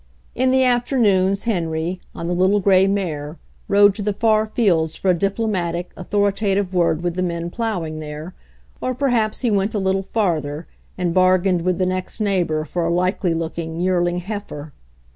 [0.33, 3.39] In the afternoons Henry, on the little gray 36 HENRY FORD'S OWN STORY mare,
[3.83, 7.99] rode to the far fields for a diplomatic, au thoritative word with the men plowing
[7.99, 8.33] there,
[8.81, 10.65] or perhaps he went a little farther,
[10.97, 14.73] and bargained with the next neighbor for a likely looking year ling heifer.